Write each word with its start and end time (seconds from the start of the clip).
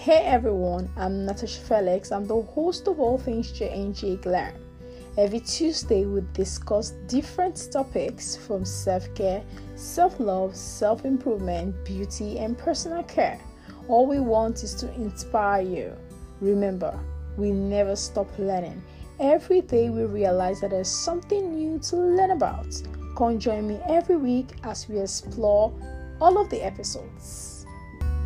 Hey 0.00 0.24
everyone, 0.24 0.88
I'm 0.96 1.26
Natasha 1.26 1.60
Felix. 1.60 2.10
I'm 2.10 2.26
the 2.26 2.40
host 2.40 2.88
of 2.88 2.98
All 2.98 3.18
Things 3.18 3.52
JNJ 3.52 4.22
Glam. 4.22 4.54
Every 5.18 5.40
Tuesday, 5.40 6.06
we 6.06 6.22
discuss 6.32 6.92
different 7.06 7.68
topics 7.70 8.34
from 8.34 8.64
self 8.64 9.14
care, 9.14 9.44
self 9.74 10.18
love, 10.18 10.56
self 10.56 11.04
improvement, 11.04 11.84
beauty, 11.84 12.38
and 12.38 12.56
personal 12.56 13.02
care. 13.02 13.38
All 13.88 14.06
we 14.06 14.20
want 14.20 14.62
is 14.62 14.74
to 14.76 14.90
inspire 14.94 15.60
you. 15.60 15.92
Remember, 16.40 16.98
we 17.36 17.50
never 17.50 17.94
stop 17.94 18.30
learning. 18.38 18.82
Every 19.18 19.60
day, 19.60 19.90
we 19.90 20.04
realize 20.04 20.62
that 20.62 20.70
there's 20.70 20.88
something 20.88 21.52
new 21.54 21.78
to 21.78 21.96
learn 21.96 22.30
about. 22.30 22.74
Come 23.18 23.38
join 23.38 23.68
me 23.68 23.78
every 23.86 24.16
week 24.16 24.48
as 24.62 24.88
we 24.88 24.98
explore 24.98 25.70
all 26.22 26.40
of 26.40 26.48
the 26.48 26.62
episodes. 26.64 27.59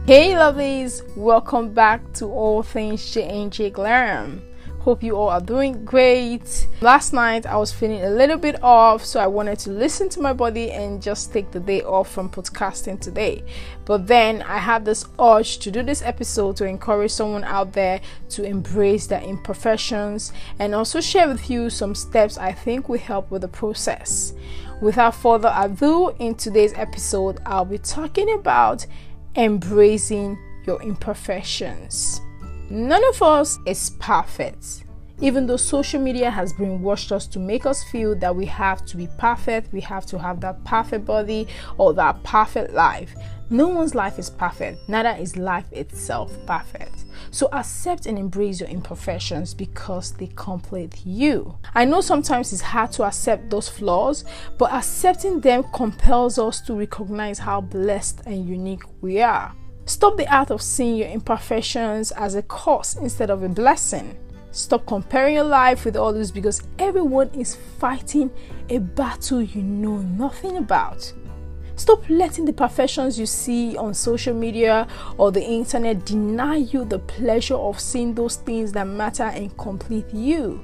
Hey, 0.07 0.33
lovelies, 0.33 1.03
welcome 1.17 1.73
back 1.73 2.13
to 2.17 2.27
All 2.27 2.63
Things 2.63 3.01
JNJ 3.01 3.73
Glam. 3.73 4.43
Hope 4.81 5.03
you 5.03 5.17
all 5.17 5.31
are 5.31 5.41
doing 5.41 5.83
great. 5.83 6.69
Last 6.83 7.15
night 7.15 7.47
I 7.47 7.57
was 7.57 7.73
feeling 7.73 8.05
a 8.05 8.11
little 8.11 8.37
bit 8.37 8.63
off, 8.63 9.03
so 9.03 9.19
I 9.19 9.27
wanted 9.27 9.59
to 9.61 9.71
listen 9.71 10.11
to 10.11 10.21
my 10.21 10.35
body 10.35 10.73
and 10.73 11.03
just 11.03 11.33
take 11.33 11.51
the 11.53 11.59
day 11.59 11.81
off 11.81 12.13
from 12.13 12.29
podcasting 12.29 13.01
today. 13.01 13.45
But 13.87 14.07
then 14.07 14.43
I 14.43 14.59
had 14.59 14.85
this 14.85 15.07
urge 15.19 15.57
to 15.61 15.71
do 15.71 15.83
this 15.83 16.03
episode 16.03 16.57
to 16.57 16.67
encourage 16.67 17.13
someone 17.13 17.45
out 17.45 17.73
there 17.73 18.03
to 18.29 18.45
embrace 18.45 19.07
their 19.07 19.23
imperfections 19.23 20.35
and 20.59 20.75
also 20.75 21.01
share 21.01 21.29
with 21.29 21.49
you 21.49 21.71
some 21.71 21.95
steps 21.95 22.37
I 22.37 22.53
think 22.53 22.91
will 22.91 22.99
help 22.99 23.31
with 23.31 23.41
the 23.41 23.49
process. 23.49 24.35
Without 24.83 25.15
further 25.15 25.51
ado, 25.57 26.15
in 26.19 26.35
today's 26.35 26.75
episode, 26.75 27.41
I'll 27.47 27.65
be 27.65 27.79
talking 27.79 28.35
about 28.35 28.85
embracing 29.37 30.39
your 30.67 30.81
imperfections. 30.83 32.21
None 32.71 33.05
of 33.09 33.23
us 33.23 33.59
is 33.67 33.91
perfect. 33.99 34.85
Even 35.21 35.47
though 35.47 35.57
social 35.57 36.01
media 36.01 36.31
has 36.31 36.53
brainwashed 36.53 37.13
us 37.13 37.27
to 37.29 37.39
make 37.39 37.67
us 37.67 37.85
feel 37.85 38.17
that 38.17 38.35
we 38.35 38.45
have 38.47 38.85
to 38.87 38.97
be 38.97 39.09
perfect, 39.19 39.73
we 39.73 39.81
have 39.81 40.05
to 40.07 40.19
have 40.19 40.41
that 40.41 40.63
perfect 40.65 41.05
body 41.05 41.47
or 41.79 41.95
that 41.95 42.21
perfect 42.25 42.73
life. 42.73 43.15
No 43.51 43.69
one's 43.69 43.95
life 43.95 44.19
is 44.19 44.31
perfect, 44.31 44.89
neither 44.89 45.11
is 45.21 45.37
life 45.37 45.71
itself 45.73 46.37
perfect. 46.47 47.05
So 47.35 47.49
accept 47.51 48.07
and 48.07 48.17
embrace 48.17 48.61
your 48.61 48.69
imperfections 48.69 49.55
because 49.55 50.13
they 50.13 50.29
complete 50.37 51.05
you. 51.05 51.59
I 51.75 51.85
know 51.85 52.01
sometimes 52.01 52.53
it's 52.53 52.63
hard 52.63 52.93
to 52.93 53.03
accept 53.03 53.51
those 53.51 53.69
flaws, 53.69 54.25
but 54.57 54.73
accepting 54.73 55.41
them 55.41 55.65
compels 55.75 56.39
us 56.39 56.61
to 56.61 56.75
recognize 56.75 57.41
how 57.41 57.61
blessed 57.61 58.21
and 58.27 58.49
unique 58.49 58.85
we 59.01 59.21
are. 59.21 59.53
Stop 59.85 60.17
the 60.17 60.33
art 60.33 60.53
of 60.53 60.63
seeing 60.63 60.95
your 60.95 61.09
imperfections 61.09 62.13
as 62.13 62.37
a 62.37 62.43
curse 62.43 62.95
instead 62.95 63.31
of 63.31 63.43
a 63.43 63.49
blessing. 63.49 64.17
Stop 64.53 64.87
comparing 64.87 65.35
your 65.35 65.43
life 65.43 65.85
with 65.85 65.97
others 65.97 66.31
because 66.31 66.63
everyone 66.79 67.31
is 67.31 67.57
fighting 67.57 68.31
a 68.69 68.79
battle 68.79 69.43
you 69.43 69.61
know 69.61 69.97
nothing 69.97 70.59
about. 70.59 71.13
Stop 71.77 72.09
letting 72.09 72.45
the 72.45 72.53
perfections 72.53 73.19
you 73.19 73.27
see 73.27 73.77
on 73.77 73.95
social 73.95 74.35
media 74.35 74.87
or 75.19 75.33
the 75.33 75.43
internet 75.43 76.05
deny 76.05 76.57
you 76.57 76.85
the 76.85 77.01
pleasure 77.01 77.57
of 77.57 77.81
seeing 77.81 78.15
those 78.15 78.37
things 78.37 78.71
that 78.73 78.87
matter 78.87 79.25
and 79.25 79.57
complete 79.59 80.09
you. 80.13 80.61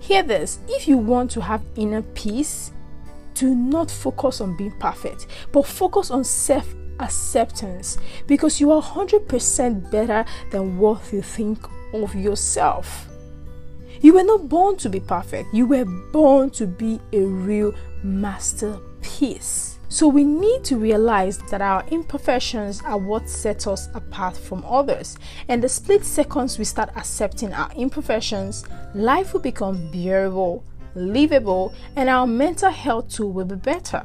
Hear 0.00 0.22
this 0.22 0.58
if 0.68 0.88
you 0.88 0.98
want 0.98 1.30
to 1.32 1.40
have 1.40 1.62
inner 1.76 2.02
peace, 2.02 2.72
do 3.34 3.54
not 3.54 3.90
focus 3.90 4.40
on 4.40 4.56
being 4.56 4.76
perfect, 4.78 5.28
but 5.52 5.66
focus 5.66 6.10
on 6.10 6.24
self 6.24 6.74
acceptance 7.00 7.98
because 8.26 8.60
you 8.60 8.70
are 8.70 8.82
100% 8.82 9.90
better 9.90 10.24
than 10.50 10.78
what 10.78 11.12
you 11.12 11.22
think 11.22 11.58
of 11.92 12.14
yourself. 12.14 13.08
You 14.00 14.14
were 14.14 14.24
not 14.24 14.48
born 14.48 14.76
to 14.78 14.90
be 14.90 15.00
perfect, 15.00 15.54
you 15.54 15.66
were 15.66 15.84
born 16.12 16.50
to 16.50 16.66
be 16.66 17.00
a 17.12 17.20
real 17.20 17.72
masterpiece. 18.02 19.78
So 19.94 20.08
we 20.08 20.24
need 20.24 20.64
to 20.64 20.76
realize 20.76 21.38
that 21.38 21.62
our 21.62 21.84
imperfections 21.92 22.82
are 22.82 22.98
what 22.98 23.30
set 23.30 23.68
us 23.68 23.88
apart 23.94 24.36
from 24.36 24.64
others. 24.66 25.16
And 25.46 25.62
the 25.62 25.68
split 25.68 26.04
seconds 26.04 26.58
we 26.58 26.64
start 26.64 26.90
accepting 26.96 27.52
our 27.52 27.70
imperfections, 27.76 28.64
life 28.92 29.32
will 29.32 29.40
become 29.40 29.92
bearable, 29.92 30.64
livable, 30.96 31.72
and 31.94 32.08
our 32.08 32.26
mental 32.26 32.72
health 32.72 33.08
too 33.08 33.28
will 33.28 33.44
be 33.44 33.54
better. 33.54 34.04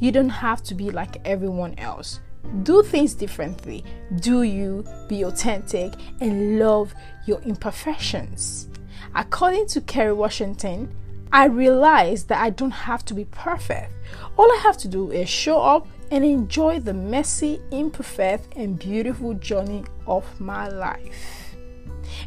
You 0.00 0.10
don't 0.10 0.30
have 0.30 0.62
to 0.62 0.74
be 0.74 0.88
like 0.88 1.20
everyone 1.26 1.74
else. 1.76 2.20
Do 2.62 2.82
things 2.82 3.12
differently. 3.12 3.84
Do 4.20 4.42
you 4.42 4.86
be 5.06 5.24
authentic 5.24 5.92
and 6.22 6.58
love 6.58 6.94
your 7.26 7.42
imperfections? 7.42 8.70
According 9.14 9.66
to 9.66 9.82
Kerry 9.82 10.14
Washington, 10.14 10.96
I 11.36 11.44
realized 11.44 12.28
that 12.28 12.40
I 12.40 12.48
don't 12.48 12.70
have 12.70 13.04
to 13.04 13.12
be 13.12 13.26
perfect. 13.26 13.92
All 14.38 14.50
I 14.50 14.60
have 14.62 14.78
to 14.78 14.88
do 14.88 15.10
is 15.10 15.28
show 15.28 15.60
up 15.60 15.86
and 16.10 16.24
enjoy 16.24 16.80
the 16.80 16.94
messy, 16.94 17.60
imperfect, 17.70 18.56
and 18.56 18.78
beautiful 18.78 19.34
journey 19.34 19.84
of 20.06 20.24
my 20.40 20.66
life. 20.66 21.54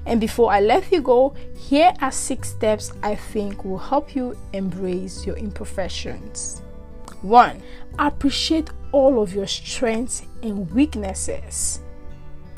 And 0.06 0.22
before 0.22 0.52
I 0.54 0.60
let 0.60 0.92
you 0.92 1.02
go, 1.02 1.34
here 1.58 1.92
are 2.04 2.12
six 2.12 2.50
steps 2.50 2.94
I 3.02 3.16
think 3.16 3.66
will 3.66 3.80
help 3.80 4.16
you 4.16 4.38
embrace 4.54 5.26
your 5.26 5.38
imperfections. 5.38 6.62
1. 7.24 7.64
Appreciate 7.98 8.70
all 8.92 9.24
of 9.24 9.34
your 9.34 9.48
strengths 9.48 10.22
and 10.44 10.70
weaknesses. 10.70 11.82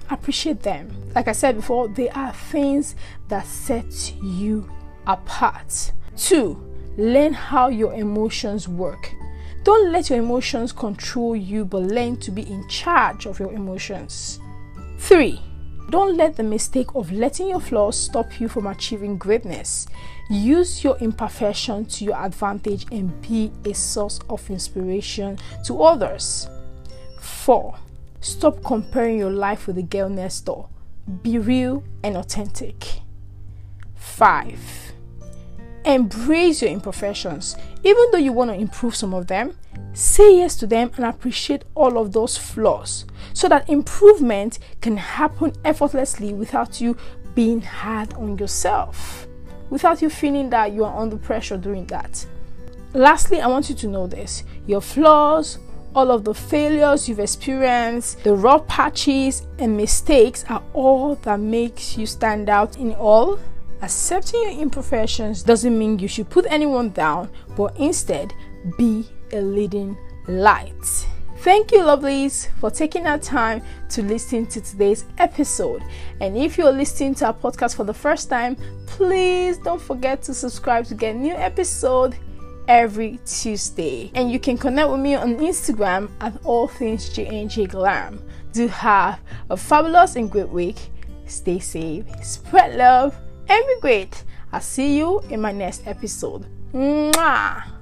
Appreciate 0.10 0.64
them. 0.64 0.92
Like 1.16 1.30
I 1.30 1.32
said 1.32 1.56
before, 1.56 1.88
they 1.88 2.10
are 2.10 2.34
things 2.34 2.98
that 3.30 3.46
set 3.46 4.14
you 4.22 4.70
apart. 5.08 5.94
2. 6.18 6.58
Learn 6.98 7.34
how 7.34 7.70
your 7.70 7.94
emotions 7.94 8.68
work. 8.68 9.14
Don't 9.64 9.92
let 9.92 10.10
your 10.10 10.20
emotions 10.20 10.72
control 10.72 11.36
you, 11.36 11.66
but 11.66 11.84
learn 11.84 12.18
to 12.18 12.32
be 12.32 12.42
in 12.42 12.68
charge 12.68 13.26
of 13.28 13.40
your 13.40 13.52
emotions. 13.54 14.40
3. 14.98 15.40
Don't 15.90 16.16
let 16.16 16.36
the 16.36 16.44
mistake 16.44 16.88
of 16.96 17.12
letting 17.12 17.50
your 17.50 17.60
flaws 17.60 18.00
stop 18.00 18.40
you 18.40 18.48
from 18.48 18.66
achieving 18.66 19.18
greatness. 19.18 19.88
Use 20.30 20.84
your 20.84 20.98
imperfection 21.00 21.86
to 21.86 22.06
your 22.06 22.16
advantage 22.16 22.86
and 22.92 23.22
be 23.22 23.52
a 23.66 23.74
source 23.74 24.20
of 24.30 24.50
inspiration 24.50 25.38
to 25.66 25.84
others. 25.84 26.50
4. 27.20 27.76
Stop 28.22 28.64
comparing 28.64 29.18
your 29.18 29.32
life 29.32 29.68
with 29.68 29.76
the 29.76 29.84
girl 29.84 30.08
next 30.10 30.42
door. 30.42 30.70
Be 31.24 31.38
real 31.38 31.84
and 32.04 32.16
authentic. 32.16 33.02
5. 33.96 34.94
Embrace 35.86 36.62
your 36.62 36.72
imperfections. 36.72 37.56
Even 37.84 38.06
though 38.12 38.18
you 38.18 38.32
want 38.32 38.52
to 38.52 38.56
improve 38.56 38.96
some 38.96 39.14
of 39.14 39.28
them, 39.28 39.58
say 39.94 40.38
yes 40.38 40.56
to 40.58 40.68
them 40.68 40.92
and 40.96 41.06
appreciate 41.06 41.64
all 41.76 41.98
of 41.98 42.14
those 42.14 42.38
flaws 42.38 43.06
so 43.34 43.50
that 43.50 43.70
improvement 43.70 44.60
can 44.82 44.98
happen 44.98 45.54
effortlessly 45.66 46.34
without 46.34 46.80
you 46.80 46.96
being 47.36 47.62
hard 47.62 48.14
on 48.14 48.38
yourself, 48.38 49.28
without 49.70 50.02
you 50.02 50.10
feeling 50.10 50.50
that 50.50 50.74
you 50.74 50.84
are 50.84 50.98
under 50.98 51.18
pressure 51.18 51.58
doing 51.58 51.86
that. 51.88 52.26
Lastly, 52.94 53.40
I 53.40 53.48
want 53.48 53.70
you 53.70 53.76
to 53.76 53.88
know 53.88 54.06
this 54.06 54.44
your 54.68 54.82
flaws, 54.82 55.60
all 55.96 56.12
of 56.12 56.24
the 56.24 56.34
failures 56.34 57.08
you've 57.08 57.20
experienced, 57.20 58.24
the 58.24 58.34
rough 58.34 58.68
patches 58.68 59.48
and 59.60 59.76
mistakes 59.76 60.46
are 60.50 60.64
all 60.74 61.16
that 61.16 61.40
makes 61.40 61.98
you 61.98 62.06
stand 62.06 62.50
out 62.50 62.78
in 62.78 62.94
all. 62.94 63.40
Accepting 63.82 64.44
your 64.44 64.62
imperfections 64.62 65.42
doesn't 65.42 65.78
mean 65.78 65.98
you 65.98 66.08
should 66.08 66.30
put 66.30 66.46
anyone 66.50 66.90
down, 66.90 67.30
but 67.56 67.76
instead 67.78 68.34
be 68.78 69.08
a 69.34 69.42
leading 69.42 69.98
light. 70.28 71.08
Thank 71.40 71.72
you, 71.72 71.80
lovelies, 71.80 72.50
for 72.60 72.70
taking 72.70 73.08
our 73.08 73.18
time 73.18 73.64
to 73.90 74.04
listen 74.04 74.46
to 74.46 74.62
today's 74.62 75.06
episode. 75.18 75.82
And 76.20 76.38
if 76.38 76.56
you're 76.56 76.72
listening 76.72 77.16
to 77.16 77.28
our 77.28 77.34
podcast 77.34 77.76
for 77.76 77.84
the 77.84 77.94
first 77.94 78.30
time, 78.30 78.56
please 78.86 79.58
don't 79.58 79.82
forget 79.82 80.22
to 80.24 80.36
subscribe 80.36 80.86
to 80.86 80.94
get 80.94 81.16
new 81.16 81.34
episode 81.34 82.16
every 82.68 83.20
Tuesday. 83.26 84.12
And 84.14 84.32
you 84.32 84.40
can 84.40 84.56
connect 84.56 84.92
with 84.92 85.00
me 85.00 85.16
on 85.16 85.38
Instagram 85.38 86.12
at 86.22 86.34
all 86.46 86.68
things 86.68 87.10
JNJ 87.10 87.70
Glam. 87.70 88.24
Do 88.54 88.68
have 88.68 89.20
a 89.50 89.58
fabulous 89.58 90.16
and 90.18 90.30
great 90.30 90.50
week. 90.50 90.78
Stay 91.26 91.58
safe, 91.58 92.06
spread 92.24 92.76
love, 92.76 93.16
great. 93.82 94.24
I'll 94.54 94.62
see 94.62 94.98
you 94.98 95.22
in 95.30 95.42
my 95.42 95.52
next 95.52 95.88
episode. 95.88 96.46
Mwah! 96.74 97.81